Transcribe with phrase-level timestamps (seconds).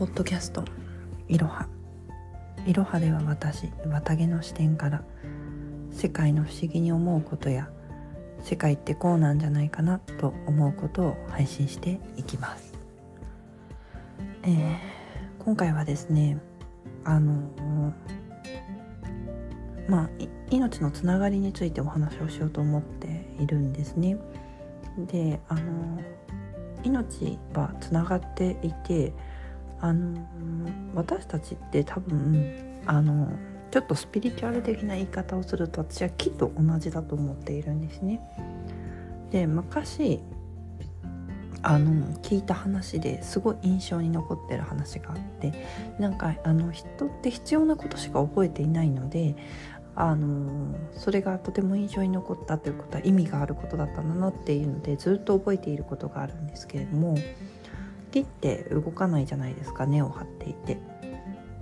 [0.00, 0.64] ポッドキャスト。
[1.28, 1.68] いろは
[2.64, 5.02] いろはでは私綿毛の視点から
[5.90, 7.68] 世界の不思議に思うことや
[8.42, 12.72] 世界ってこうなんじゃないかなと思うことを配信していきます、
[14.44, 14.78] えー、
[15.38, 16.38] 今回はですね
[17.04, 17.50] あの
[19.86, 20.10] まあ
[20.48, 24.16] 命のつながりについてお話をしようと思っているんですね。
[24.96, 26.00] であの
[26.84, 29.12] 命はつながっていて
[29.80, 30.20] あの
[30.94, 33.30] 私たちって多分あの
[33.70, 38.20] ちょっとスピリチュアル的な言い方をすると私は木と同じだと思っているんですね。
[39.30, 40.20] で昔
[41.62, 45.52] あの聞いた話ですごい印象に残ってる話があって
[45.98, 49.36] なんかあの人って必要なことしか覚えていないので
[49.94, 57.16] あのそれがとても印象に残ったということは意味があることだったんだなっていうのでずっと覚えていることがあるんですけれども
[58.10, 60.78] 木って動かないじゃないですか根を張っていて。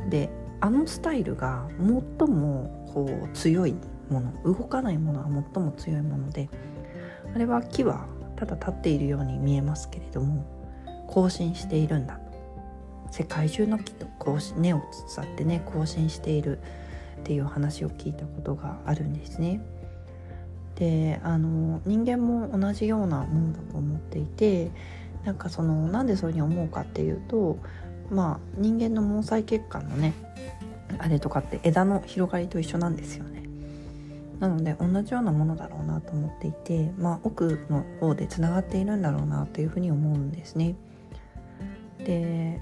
[0.08, 3.76] であのスタイルが最もこう強い
[4.10, 6.48] もの動かないものが最も強いもので
[7.34, 10.44] あれは木はただ立っているように見えますけれども
[11.06, 12.18] 更新しているんだ
[13.10, 14.82] 世界中の木と更新根を
[15.14, 16.58] 伝ってね更新している
[17.20, 19.60] っていう話を聞いたことがあるんですね。
[20.76, 24.70] であの人間も同じようなものだと思っていて
[25.24, 27.58] なんかそのなんでそういうふうに思うかっていうと
[28.10, 30.14] まあ人間の毛細血管のね
[30.98, 33.42] あれとかって枝の広がりと一緒なんですよね。
[34.40, 40.76] なので同じようなものだろうなと思っていて、まあ、奥の方でつながっているんだろうなというふうに思うんですね。
[42.04, 42.60] で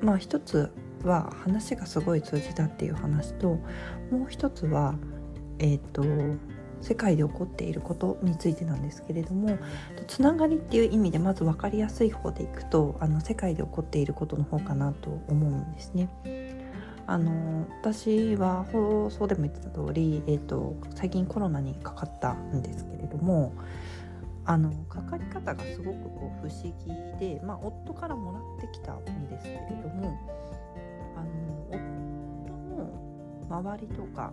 [0.00, 0.72] まあ一つ
[1.04, 3.58] は話がすごい通じたっていう話と
[4.10, 4.94] もう一つは
[5.58, 6.02] えっ、ー、と
[6.80, 9.58] 世界で起こっていることについてなんですけれども
[10.06, 16.08] つながりっていう意味でまず分かりやすい方でいくとあの世界で起こっていることの方かなと思うんですね。
[17.06, 23.54] あの私は放送でも言ってた通り、えーと、最近コロナにかかったんですけれども
[24.44, 30.18] あのかかり方がすごくこう不思議で、まあ、夫からもらってきたんですけれども
[31.16, 34.32] あの夫の周りとか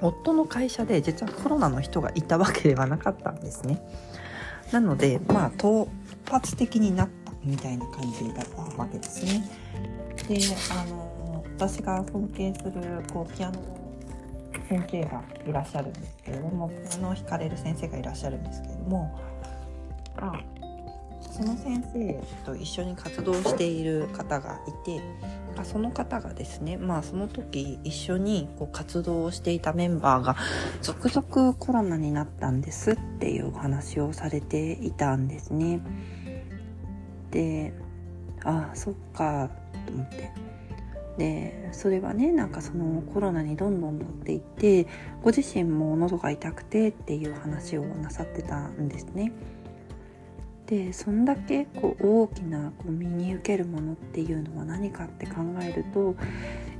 [0.00, 3.80] 夫の会社で実はコロナの人がいたわけではなかったんですね。
[4.72, 5.88] なのでまあ突
[6.28, 9.48] 発的になったみたいな感じだったわけですね。
[10.28, 10.38] で
[10.70, 13.80] あの私が尊敬するこうピアノの
[14.68, 19.18] 先生がいらっしゃるんですけれどもピアノを弾かれる先生がいらっしゃるんですけれども
[20.16, 20.40] あ
[21.40, 25.00] その先生と一緒に活動している方がいて
[25.64, 30.36] その方がですねまあその時一緒にこう活動をしていたメンバーが
[30.82, 35.80] 続々コロナになったんですっていうお話をされていたんですね。
[37.30, 37.72] で
[38.44, 39.48] ああそっか
[39.86, 40.30] と思って。
[41.16, 44.86] でそれはねなんかそのコロナにどんどんなっていって
[45.22, 49.32] ご自身も喉が痛くてっていう話をなさってたんですね。
[50.70, 56.14] でそんだけこう大きなこう身に受けるものっていうのは何かって考えると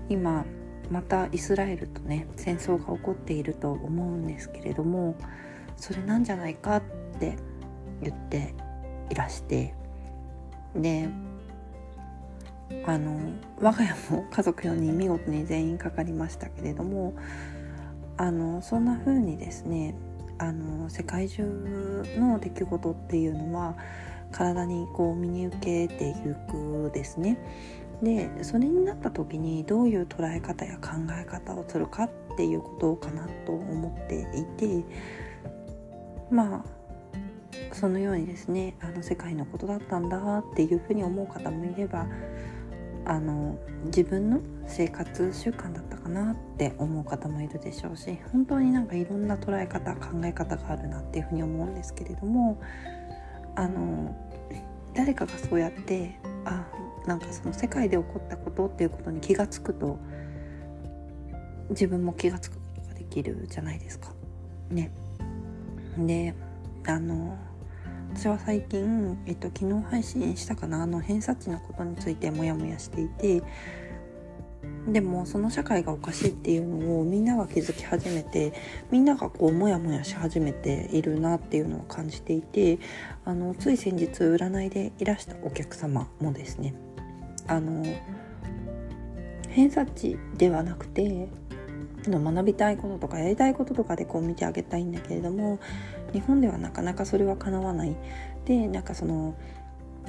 [0.08, 0.44] 今
[0.90, 5.16] またイスラエルとね戦争が起こっていると思うんですけれども
[5.76, 6.82] それなんじゃないかっ
[7.18, 7.36] て
[8.00, 8.54] 言って
[9.10, 9.74] いらして
[10.76, 11.08] で
[12.86, 13.18] あの
[13.60, 17.14] 我が家も家族4人見事に全員かかりましたけれども
[18.16, 19.96] あのそんな風にですね
[20.40, 21.42] あの世界中
[22.16, 23.76] の出来事っていうのは
[24.32, 26.14] 体にこう身に受けてい
[26.50, 27.38] くですね。
[28.02, 34.84] でそれになった時にどういう捉え方や考え方をするかっていうことかなと思っていて
[36.30, 42.06] まあそのようにですねあの世界のことだったんだっていうふうに思う方もいれば
[43.10, 52.62] あの自分の生活習慣だったかなって思う方もいるでしょうし本当になんかいろんな捉え方考え方があるなっていうふうに思うんですけれども
[53.56, 54.16] あの
[54.94, 56.64] 誰かがそうやってあ
[57.04, 59.98] なんかその世界で起こったことっていうことに気が付くと
[61.70, 64.12] 自分も気が付くことができるじゃないですか。
[64.70, 64.92] ね。
[65.98, 66.32] で
[66.86, 67.36] あの
[68.14, 73.42] 私は最近、えっと、昨日配信したかなあの偏差値のことについてモヤモヤしていて
[74.88, 78.52] でもその社会がおかしいっていうのをみんなが気づき始めて
[78.90, 82.78] みんながこうモヤモヤし始めているなっていうのを感じていて
[83.24, 86.74] あのつい先日占いでいらしたお客様もですね
[87.46, 87.84] あの
[89.48, 91.28] 偏差値ではなくて
[92.06, 95.58] 学びたいこととかやりたいこととかでこう見てあげたいんだけれども
[96.12, 97.96] 日本ではなかなかそれは叶わない
[98.46, 99.34] でなんかその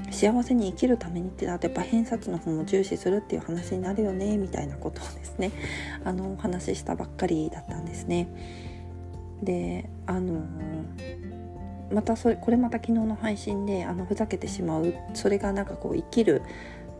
[0.09, 5.51] 幸せに生きるためにってなるとやっぱ偏差値の方も重視するっていう話になるよねみたいなことをですね
[6.03, 8.27] あのお話ししたばっかりだったんですね。
[9.43, 10.41] であの
[11.91, 16.41] またそれこれまた昨日の配信であのふざけてしまうそれがなんかこう生きる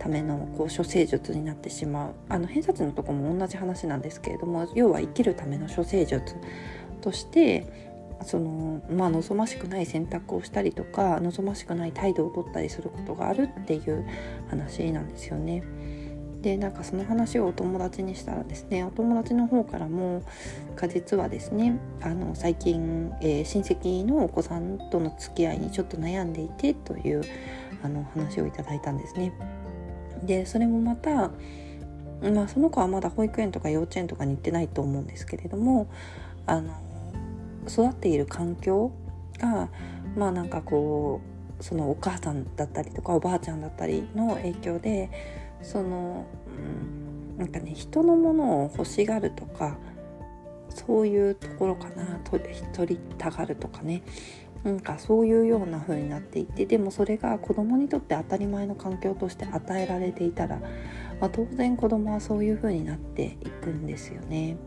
[0.02, 6.36] ためのこう処世術になってしまうあの偏差値のとこも同じ話なんですけれども要は生きるための処世術
[7.02, 7.92] として
[8.26, 14.08] そのまあ望ましくない選択をしたりとか望ましくない態度をとったりすることがあるっていう
[14.50, 15.64] 話なんですよね。
[16.42, 20.24] でなんかその話をお友達にしたらですねお友達の方からも
[20.76, 27.22] 果実はですねあの最近、えー、親戚のお子さんとの付き合いにちょっと悩んでいてという
[27.84, 29.61] あの話をいただいたんですね。
[30.24, 31.32] でそれもまた
[32.22, 35.90] まあその子はまだ保育園とか幼稚園とかに行ってないと思うんですけれども
[36.46, 36.74] あの
[37.68, 38.92] 育っている環境
[39.40, 39.70] が
[40.16, 41.22] まあなんかこ
[41.60, 45.10] うそのお母さんだったりとかおばあちゃんだったりの影響で
[45.62, 49.78] その、うん、なんかね人のものを欲しがるとか
[50.70, 52.42] そういうところかな取
[52.88, 54.02] りたがるとかね。
[54.64, 60.60] なんかそういうような風になっていてでもそれが子供にとって当たり前の環境として与えられていたら、
[61.20, 64.58] まあ、当然子供はそういう風になっていくんですよね。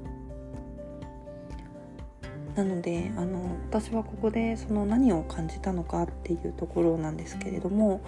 [2.56, 8.00] なのであの私はここでその何を感じたのかっていうところなんですけれども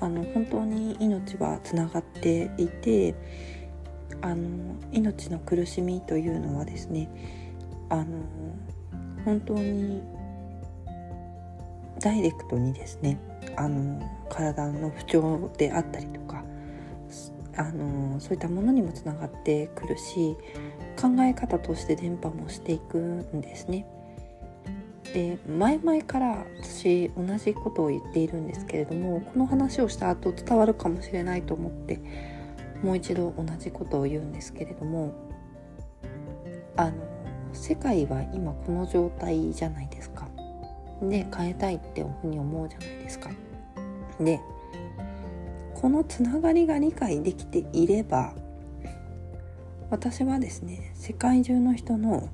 [0.00, 3.14] あの本当に命はつながっていて
[4.22, 7.10] あの命の苦しみというのはですね
[7.90, 8.04] あの
[9.26, 10.02] 本当に
[12.00, 13.18] ダイレクトにですね
[13.56, 16.44] あの体の不調であったりとか
[17.56, 20.36] あのそういったものにもつながってくるし
[21.00, 23.86] 考え方として伝播もしていくんですね。
[25.12, 32.00] で前々から私同じことを言っているんですけれどもこの話をした後伝わるかもしれないと思って
[32.82, 35.14] もう一度同じことを言うんですけれども
[36.76, 36.92] あの
[37.52, 40.15] 世界は今この状態じゃないですか。
[41.02, 43.30] で変えたいってふうに思うじゃないですか。
[44.20, 44.40] で
[45.74, 48.34] このつながりが理解できていれば
[49.90, 52.28] 私はですね世界中の人の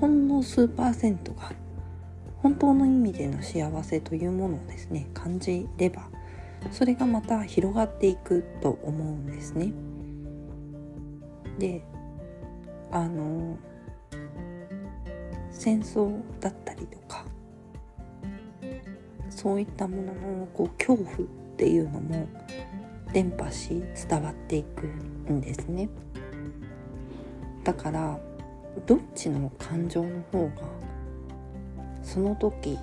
[0.00, 1.52] ほんの数パーセントが
[2.42, 6.08] 本当の意味での幸せというものをですね感じれば
[6.72, 9.72] それがまた広がっていくと思うんですね。
[11.58, 11.82] で
[12.90, 13.58] あの
[15.50, 17.24] 戦争だったりとか
[19.38, 21.20] そういったもののこう恐怖っ
[21.56, 22.26] ていうのも
[23.12, 24.86] 伝播し伝わっていく
[25.32, 25.88] んですね
[27.62, 28.18] だから
[28.84, 30.52] どっちの感情の方が
[32.02, 32.76] その時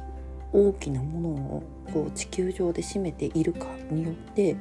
[0.53, 1.63] 大きなものを
[1.93, 4.55] こう地球上で占めているかによって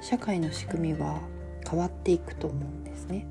[0.00, 1.20] 社会の仕組みは
[1.68, 3.26] 変わっていくと思うんですね。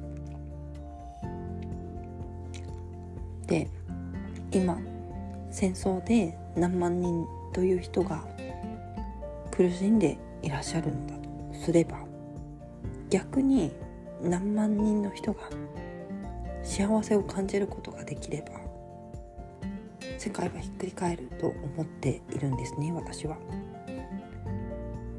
[3.48, 3.70] で
[4.52, 4.78] 今
[5.52, 8.26] 戦争で何万人という人が
[9.52, 11.30] 苦しんでいらっしゃるんだと
[11.66, 12.00] すれば
[13.10, 13.72] 逆に
[14.22, 15.50] 何万人の人が
[16.64, 18.60] 幸せを感じることができれば
[20.18, 23.38] 世界はひっくり返ると思っているんですね私は。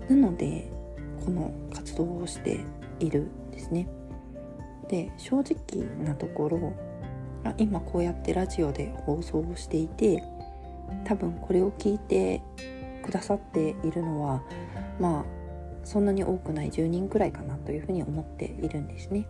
[0.08, 0.70] なので
[1.24, 2.60] この活動をして
[2.98, 3.88] いるんですね。
[4.88, 6.72] で正直なところ
[7.56, 10.22] 今こうやってラジオで放送をしていて
[11.04, 12.42] 多分これを聞いて
[13.02, 14.42] くださっているのは
[14.98, 15.24] まあ
[15.84, 19.26] そんなに多くない10人くらいかなというふうに思っているんですね。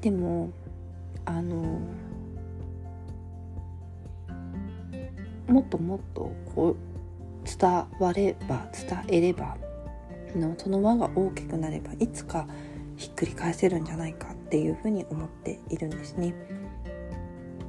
[0.00, 0.50] でも
[1.24, 1.80] あの
[5.48, 6.76] もっともっとこう
[7.44, 9.56] 伝われば伝えれば
[10.34, 12.46] のその輪が大きくなればいつか
[12.96, 16.34] ひっくり返せるんじゃないかっていうふうに思っているんですね。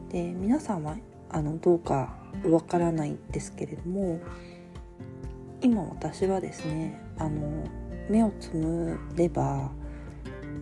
[0.10, 0.98] で皆さんは
[1.30, 4.20] あのどうかわからないんですけれども
[5.62, 7.64] 今私はですねあの
[8.10, 9.72] 目をつむれば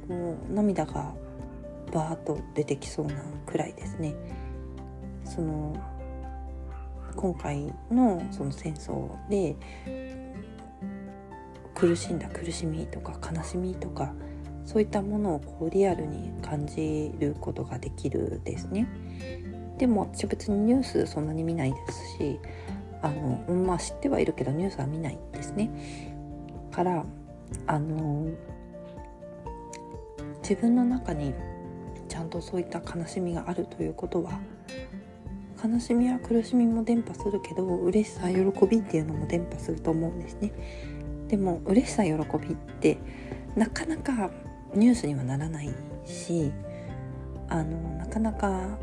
[0.07, 1.13] こう涙が
[1.91, 3.13] バーッと出てきそうな
[3.45, 4.15] くらいですね
[5.25, 5.75] その
[7.15, 9.55] 今回のその戦争で
[11.75, 14.13] 苦しんだ苦しみとか悲しみとか
[14.65, 18.87] そういったものをこうリアルに感じることができるですね。
[19.77, 22.39] でも私別にニュースそんなに見ないですし
[23.01, 25.69] あのまあ知ってはいるけどニュースは見ないですね。
[26.71, 27.05] から
[27.67, 28.27] あの
[30.41, 31.33] 自分の中に
[32.07, 34.39] ちゃんとそういった悲しみがあるということは
[35.63, 38.37] 悲しみや苦しみも伝播するけど嬉しさ喜
[38.67, 40.51] びっていうのも伝播すると思うんですね。
[41.27, 42.97] でも嬉しさ喜びって
[43.55, 44.29] なかなか
[44.75, 45.73] ニュースにはならない
[46.05, 46.51] し
[47.49, 48.77] あのなかなか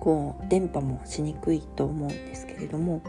[0.00, 3.02] こう電波もしにくいと思うんですけれども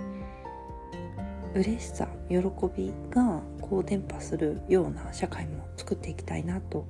[1.53, 2.37] 嬉しさ喜
[2.75, 6.85] びがこう伝播するような社会も作っていきたいなと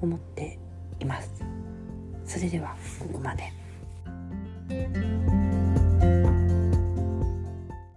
[0.00, 0.58] 思って
[1.00, 1.42] います。
[2.24, 3.52] それではここまで。